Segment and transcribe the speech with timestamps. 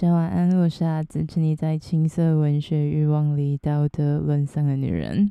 [0.00, 5.30] 小晚安，我是阿梓，沉溺在青色文学欲望里道德沦丧的女人。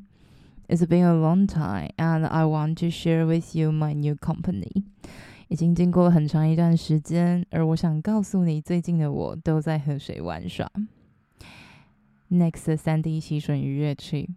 [0.68, 4.84] It's been a long time, and I want to share with you my new company.
[5.48, 10.72] 已经经过了很长一段时间，而我想告诉你，最近的我都在和谁玩耍。
[12.30, 14.30] Next 三 D 吸吮愉悦器，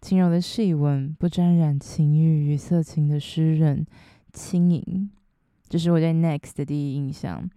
[0.00, 3.84] 轻柔的细纹，不沾染情欲与色情的湿润
[4.32, 5.10] 轻盈，
[5.68, 7.50] 这是我对 Next 的第一印象。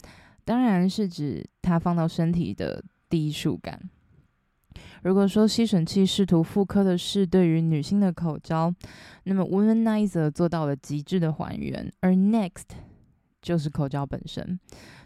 [0.50, 3.80] 当然是指它放到身体的第一触感。
[5.03, 8.73] 如果说吸吮器试图复刻的是对于女性的口交，
[9.25, 12.63] 那么 Womanizer 做到了极致的还原，而 Next
[13.44, 14.59] 就是口交本身。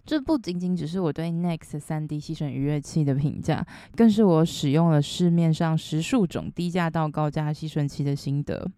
[0.05, 8.71] 这不仅仅只是我对 Next 3D 吸吮愉悦器的评价，更是我使用了市面上十数种低价到高价吸吮器的心得。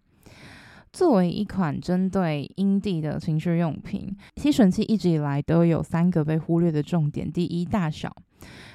[0.92, 8.10] 作为一款针对阴蒂的情趣用品，吸吮器一直以来都有三个被忽略的重点：第一，大小。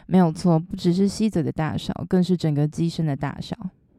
[0.05, 3.55] 没有错，不只是吸嘴的大小，更是整个机身的大小。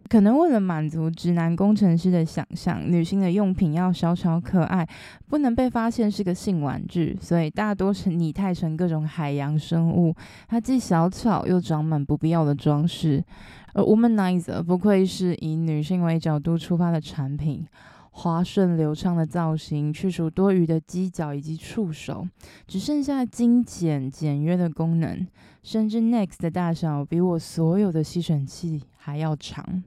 [0.08, 4.86] 可能为了满足直男工程师的想象，女性的用品要小巧可爱，
[5.26, 10.14] 不能被发现是个性玩具，所以大多是拟态成各种海洋生物。
[10.48, 13.24] 它既小巧又长满不必要的装饰。
[13.72, 17.66] 而 Womanizer 不愧是以女性为角度出发的产品。
[18.14, 22.28] 滑顺流畅的造型，去除多余的犄角以及触手，
[22.66, 25.26] 只剩下精简简约的功能。
[25.62, 29.82] 甚至 Next 的大小比我所有的吸吮器还要长，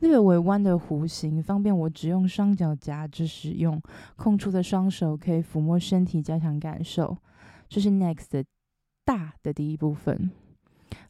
[0.00, 3.80] 略微弯的弧形方便我只用双脚夹着使用，
[4.16, 7.18] 空出的双手可以抚摸身体加强感受。
[7.68, 8.44] 这是 Next 的
[9.04, 10.30] 大的第一部分，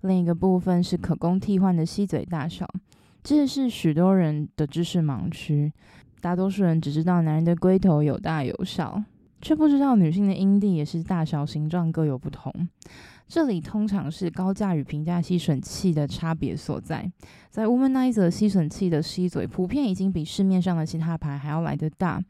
[0.01, 2.69] 另一个部分是可供替换的吸嘴大小，
[3.23, 5.73] 这是许多人的知识盲区。
[6.21, 9.03] 大多数人只知道男人的龟头有大有小，
[9.41, 12.53] 却不知道女性的阴蒂也是大小形状各有不同。
[13.29, 17.13] 这里通常是高价与平价吸吮器的差别所在。
[17.51, 22.23] 在 Womanizer 吸吮器的吸嘴普遍已经比市面上的其他牌还要来得大，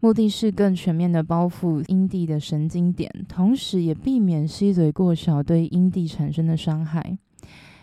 [0.00, 7.16] 目的是更全面的包覆阴蒂的神经点，同时也避免吸嘴过小对阴蒂产生的伤害。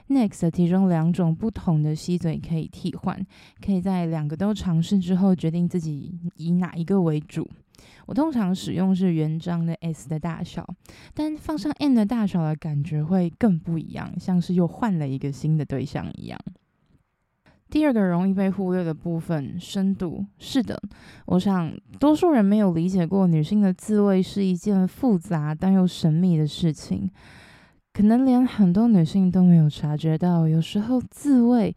[0.10, 3.26] Next 提供两种不同的吸嘴可以替换，
[3.66, 7.50] 可以在两个都尝试之后决定自己以哪一个为主。
[8.06, 10.68] 我通常使用是原装的 S 的大小，
[11.14, 16.40] 但放上 N 的大小的感觉会更不一样，像是又换了一个新的对象一样。
[17.70, 20.24] 第二个容易被忽略的部分，深度。
[20.38, 20.80] 是的，
[21.26, 27.10] 我想多数人没有理解过女性的自慰是一件复杂但又神秘的事情。
[27.94, 31.76] 可能连很多女性都没有察觉到，有时候自慰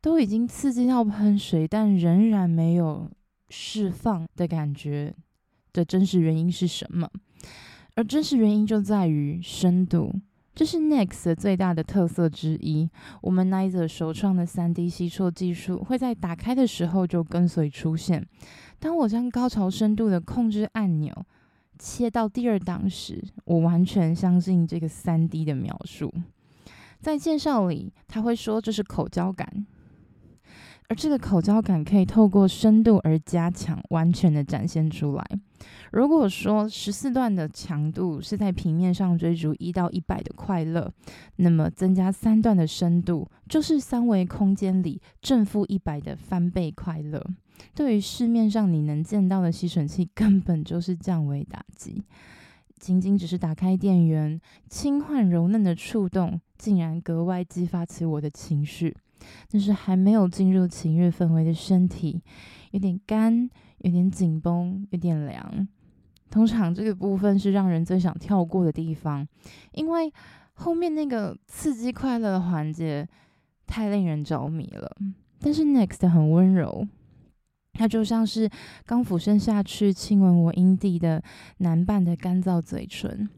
[0.00, 3.10] 都已经刺激到喷水，但仍然没有
[3.48, 5.12] 释放的感觉
[5.72, 7.10] 的真实原因是什么？
[7.96, 10.14] 而真实原因就在于深度，
[10.54, 12.88] 这是 Next 最大的特色之一。
[13.20, 18.24] 我们 Nizer 首创的 3D 吸啜技术会在打开的时候就跟随出现。
[18.78, 21.26] 当我将高潮深度的控制按钮。
[21.78, 26.12] 切到第二档时，我完全相信这个三 D 的描述。
[27.00, 29.66] 在介绍里，他会说这是口交感，
[30.88, 35.24] 而这个口交感可以透过深度而加强，完全的展现出来。
[35.90, 40.92] 如果说十四段的强度是在平面上追逐一到一百的快乐，
[41.36, 47.24] 那么增加三段的深度，就是三维空间里正负一百的翻倍快乐。
[47.74, 52.04] 对于市面上你能见到的吸吮器，根本就是降维打击。
[52.78, 54.38] 仅仅只是打开电源，
[54.68, 58.94] 轻缓柔嫩的触动，竟然格外激发起我的情绪。
[59.50, 62.22] 但是还没有进入情欲氛围的身体，
[62.70, 65.68] 有点干，有点紧绷，有点凉。
[66.30, 69.26] 通常这个部分是让人最想跳过的地方，
[69.72, 70.12] 因为
[70.54, 73.08] 后面那个刺激快乐的环节
[73.66, 74.96] 太令人着迷了。
[75.40, 76.86] 但是 Next 很温柔。
[77.78, 78.48] 它就像是
[78.86, 81.22] 刚俯身下去亲吻我阴蒂的
[81.58, 83.28] 男伴的干燥嘴唇，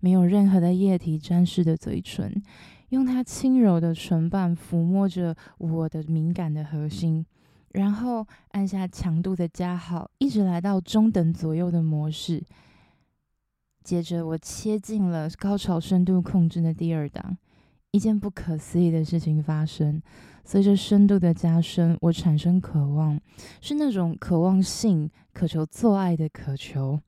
[0.00, 2.42] 没有任何的液体沾湿的嘴唇，
[2.90, 7.24] 用它轻柔的唇瓣抚摸着我的敏感的核心，
[7.72, 12.42] 然后按下强度的加号，一直来到中等左右的模式。
[13.82, 17.36] 接着我切进了高潮深度控制的第二档。
[17.92, 20.00] 一件不可思议的事情发生，
[20.44, 23.20] 随着深度的加深，我产生渴望，
[23.60, 27.00] 是那种渴望性、渴求做爱的渴求。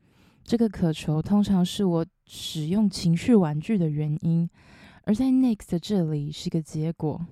[0.43, 4.50] 这个渴求通常是我使用情绪玩具的原因，
[5.05, 7.27] 而在 Next 这里是个结果。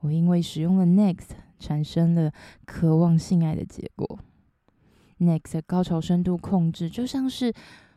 [0.00, 2.32] 我因为使用了 Next，产生了
[2.64, 4.18] 渴望性爱的结果。
[5.18, 7.52] Next 高潮深度控制就像是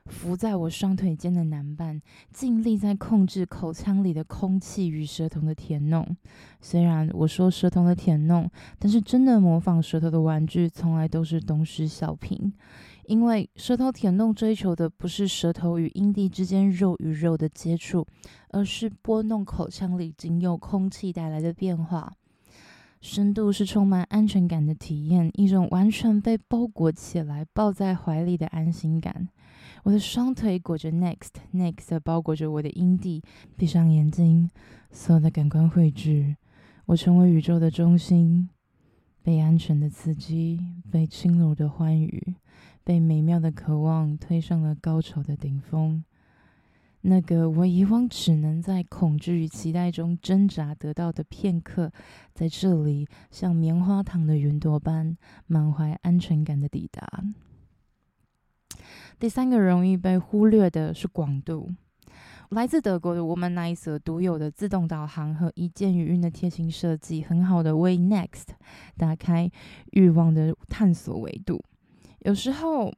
[0.06, 2.02] 伏在我双腿间的男伴，
[2.32, 6.16] 尽力在控制口腔里的空气与舌头的舔弄。
[6.60, 12.52] 虽然我说舌头的舔弄，但是真的模仿舌头的玩具，从来都是东施效颦。
[13.06, 18.06] 因为舌头舔弄追求的不是舌头与阴蒂之间肉与肉的接触，
[18.50, 22.14] 而是拨弄口腔里仅有空气带来的变化。
[23.02, 29.28] 深度是充满安全感的体验，一种完全被包裹起来、抱在怀里的安心感。
[29.84, 33.22] 我的双腿裹着 Next，Next 包裹着我的阴蒂。
[33.58, 34.50] 闭上眼睛，
[34.90, 36.38] 所有的感官汇聚，
[36.86, 38.48] 我成为宇宙的中心，
[39.22, 42.36] 被安全的刺激，被轻柔的欢愉，
[42.83, 46.03] 被美妙的渴望推上了高潮的顶峰。
[47.06, 51.91] 那个我以往只能在恐惧与期待中挣扎得到的片刻，
[52.33, 57.24] 在这里像棉花糖的云朵般满怀安全感的抵达。
[59.19, 61.71] 第三个容易被忽略的是广度。
[62.50, 68.50] 来自德国的 Womanizer 独有的自动导航和一键语音的贴心设计，很好的为 Next
[68.95, 69.51] 打开
[69.91, 71.63] 欲望的探索维度。
[72.24, 72.92] 有时候。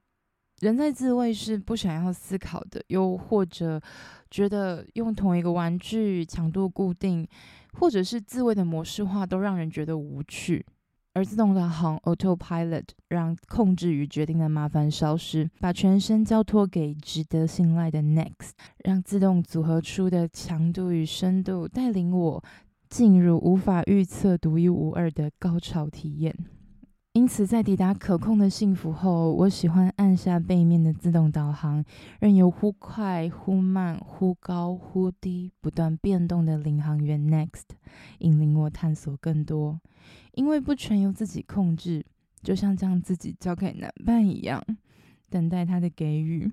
[0.61, 3.79] 人在自慰是不想要思考的，又或者
[4.31, 7.27] 觉得用同一个玩具强度固定，
[7.73, 10.65] 或者是自慰的模式化都让人觉得无趣。
[11.11, 18.51] 而自动导航 Autopilot 让控制与决定的麻烦消失，把全身交托给值得信赖的 Next，
[18.85, 22.41] 让自动组合出的强度与深度带领我
[22.89, 26.33] 进入无法预测、独一无二的高潮体验。
[27.15, 31.81] 因此，在抵达可控的幸福后，我喜欢按下背面的自动导航，
[32.19, 37.69] 任由忽快忽慢、忽高忽低、不断变动的领航员 Next
[38.19, 39.79] 引领我探索更多。
[40.33, 42.05] 因为不全由自己控制，
[42.43, 44.61] 就像将自己交给男伴一样，
[45.29, 46.51] 等待他的给予。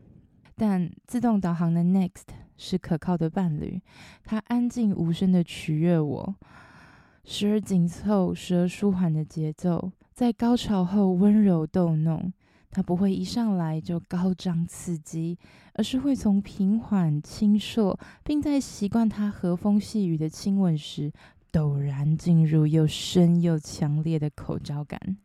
[0.55, 3.83] 但自动导航的 Next 是可靠的伴侣，
[4.23, 6.37] 他安静无声地取悦我，
[7.25, 9.91] 时而紧凑，时而舒缓的节奏。
[10.13, 12.33] 在高潮后温柔逗弄，
[12.71, 15.39] 他不会一上来就高涨刺激，
[15.75, 21.13] 而是会从平缓轻硕，并在习惯他和风细雨的亲吻时，
[21.51, 25.17] 陡然进入又深又强烈的口交感，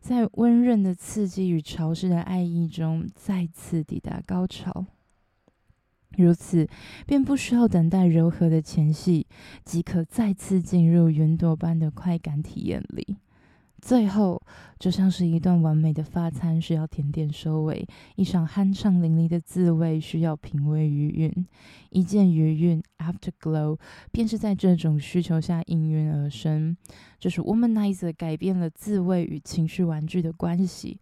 [0.00, 4.86] 在温润的刺激与潮湿的爱意中再次抵达高潮。
[6.16, 6.68] 如此，
[7.06, 9.28] 便不需要等待柔和的前戏，
[9.64, 13.16] 即可再次进入云朵般的快感体验里。
[13.80, 14.42] 最后，
[14.78, 17.86] 就像是一段完美的发餐需要甜点收尾，
[18.16, 21.46] 一场酣畅淋漓的自慰需要品味余韵。
[21.90, 23.78] 一件余韵 （Afterglow）
[24.10, 26.76] 便是在这种需求下应运而生。
[27.18, 31.00] 就是 Womanizer 改变了自慰与情绪玩具的关系。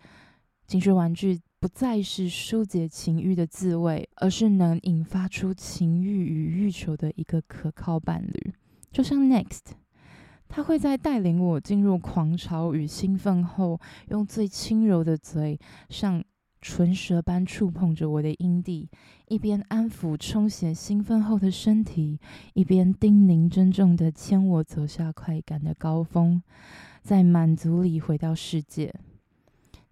[0.67, 8.53] 情绪玩具不再是疏解情欲的自慰，而是能引发出情欲与欲求的一个可靠伴侣。
[8.93, 9.86] 就像 Next。
[10.49, 15.59] 他会在带领我进入狂潮与兴奋后，用最轻柔的嘴，
[15.89, 16.23] 像
[16.61, 18.89] 唇舌般触碰着我的阴蒂，
[19.29, 22.19] 一边安抚充血兴奋后的身体，
[22.55, 26.43] 一边叮咛珍重的牵我走下快感的高峰，
[27.03, 28.93] 在满足里回到世界。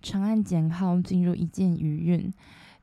[0.01, 2.33] 长按减号进入一键余韵。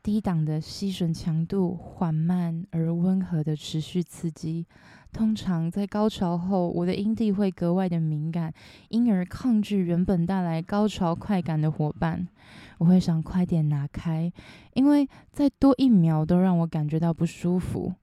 [0.04, 4.66] 低档的吸吮强度，缓慢而温和的持续刺激。
[5.14, 8.54] 通常在高潮后，我的阴蒂会格外的敏感，
[8.90, 12.28] 因而抗拒原本带来高潮快感的伙伴。
[12.80, 14.32] 我会想快点拿开，
[14.74, 17.94] 因为再多一秒都让我感觉到不舒服。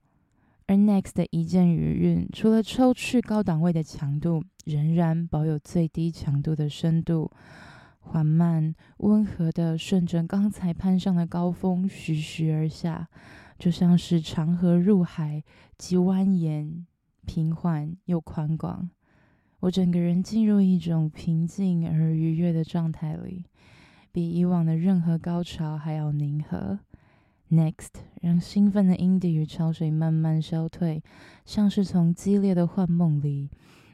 [0.67, 7.31] 而 Next 的一键余韵，除了抽去高档位的强度，仍然保有最低强度的深度。
[7.99, 13.07] 缓慢、温和地顺着刚才攀上的高峰徐徐而下，
[13.57, 15.43] 就像是长河入海，
[15.77, 16.85] 既蜿蜒、
[17.25, 18.89] 平缓又宽广。
[19.59, 23.45] 我整个人进入一种平静而愉悦的状态里，
[24.11, 26.79] 比以往的任何高潮还要宁和。
[27.51, 27.89] Next，
[28.21, 31.03] 让兴奋的阴蒂与潮水慢慢消退，
[31.45, 33.49] 像是从激烈的幻梦里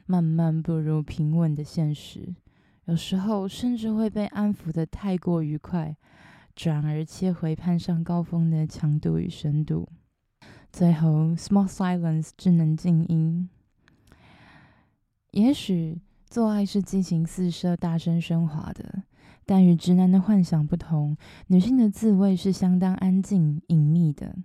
[0.06, 2.34] 慢慢步入平稳的现实。
[2.86, 5.96] 有时候甚至会被安抚得太过愉快，
[6.54, 9.88] 转而切回攀上高峰的强度与深度。
[10.72, 13.48] 最后，Small Silence 智能静音。
[15.32, 19.02] 也许做爱是激情四射、大声喧哗的，
[19.44, 21.16] 但与直男的幻想不同，
[21.48, 24.36] 女性的自慰是相当安静、隐秘的。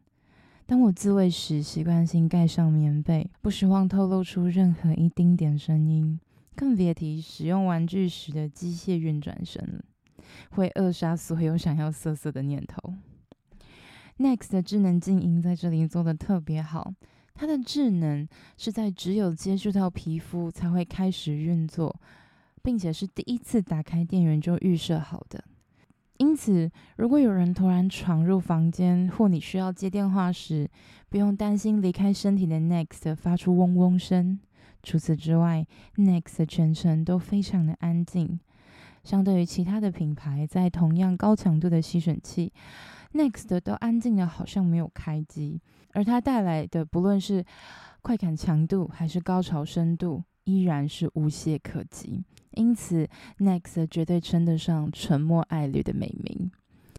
[0.65, 6.19] 当我自慰时，习惯性盖上棉被，不希望透露出任何一丁点声音。
[6.55, 9.83] 更别提使用玩具时的机械运转声了，
[10.51, 12.93] 会扼杀所有想要色色的念头。
[14.17, 16.93] Next 的智能静音在这里做的特别好，
[17.33, 18.27] 它的智能
[18.57, 21.99] 是在只有接触到皮肤才会开始运作，
[22.61, 25.43] 并且是第一次打开电源就预设好的。
[26.17, 30.69] 因此，如果有人突然闯入房间，或你需要接电话时，
[31.09, 34.39] 不用担心离开身体的 Next 发出嗡嗡声。
[34.83, 38.39] 除此之外，Next 全程都非常的安静。
[39.03, 42.53] 相对于其他的品牌，在同样高强度的吸吮器
[43.13, 45.59] ，Next 都安静的好像没有开机。
[45.93, 47.43] 而它带来的，不论是
[48.01, 52.23] 快感强度还是高潮深度，依然是无懈可击。
[52.51, 53.07] 因此
[53.39, 56.51] ，Next 绝对称得上沉默爱侣的美名，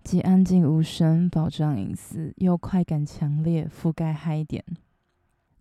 [0.02, 4.64] 既安静无声，保障隐私，又快感强烈，覆盖嗨点。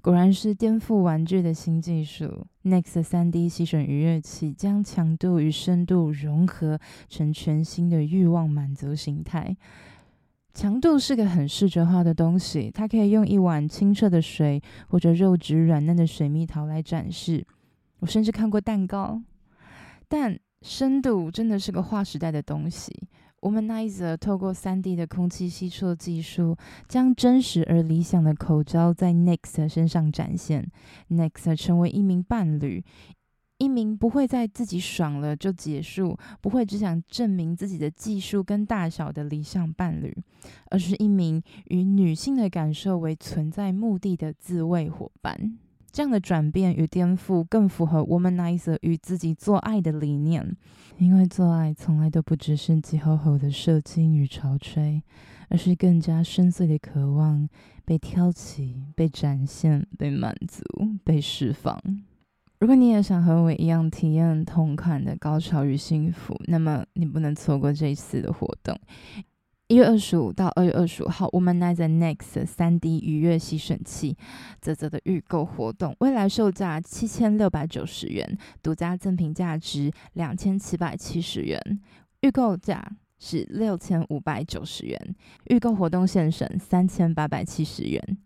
[0.02, 9.56] 果然是颠覆玩具的新技术，Next 3D 吸吮愉悦器将强度与深度融合成全新的欲望满足形态。
[10.54, 17.46] 强度是个很视觉化的东西，它可以用一碗清澈的水或者肉质软嫩的水蜜桃来展示。
[18.00, 19.22] 我甚至看过蛋糕。
[20.08, 22.92] 但深度真的是个划时代的东西。
[23.42, 26.56] Womanizer 透过 3D 的空气吸出技术，
[26.88, 30.72] 将真实而理想的口交在 Next 身上展现。
[31.10, 32.84] Next 成为一名伴侣，
[33.58, 40.16] 一名不会在自己爽了就结束，不会只想证明自己的技术跟大小的理想伴侣，
[40.70, 45.58] 而是一名与女性的感受为存在目的的自慰伙伴。
[45.92, 50.56] 这样的转变与颠覆更符合 Womanizer 与自己做爱的理念，
[50.98, 55.04] 因为做爱从来都不只是急吼吼的射精与潮吹，
[55.50, 57.50] 而是更加深邃的渴望
[57.84, 60.64] 被挑起、被展现、被满足、
[61.04, 61.78] 被释放。
[62.60, 68.80] 如果你也想和我一样体验同款的高潮与幸福，那么你不能错过这一次的活动。
[69.72, 74.18] 一月二十五到二月二十五号，Womanizer Next 三 D 愉悦吸吮器
[74.60, 81.58] 啧啧的预购活动，未来售价七千六百九十元，独家赠品价值两千七百七十元，
[82.20, 82.86] 预购价
[83.18, 88.18] 是六千五百九十元，预购活动现省三千八百七十元，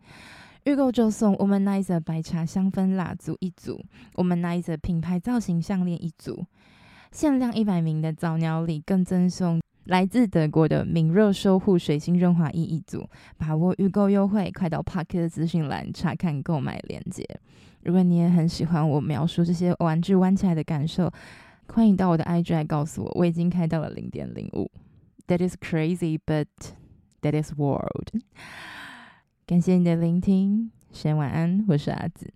[0.63, 3.79] 预购就送 Womanizer 白茶香氛蜡烛一组
[4.15, 6.47] ，Womanizer 品牌造型项链一组，
[7.11, 9.61] 限量一百名的早鸟礼更赠送。
[9.85, 17.23] 来自德国的敏热修护水晶润滑液一组，把握预购优惠，快到 Park 的资讯栏查看购买链接。
[17.83, 21.11] 如果你也很喜欢我描述这些玩具玩起来的感受，
[21.67, 24.71] 欢迎到我的 IG 来告诉我，我已经开到了零点零五。
[25.27, 26.47] That is crazy, but
[27.21, 28.09] that is world。
[29.45, 32.33] 感谢你的聆听，先晚安，我是阿紫。